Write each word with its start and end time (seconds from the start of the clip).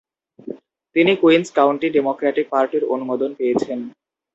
তিনি 0.95 1.11
Queens 1.21 1.47
County 1.57 1.87
Democratic 1.89 2.45
পার্টির 2.53 2.83
অনুমোদন 2.93 3.31
পেয়েছেন। 3.39 3.79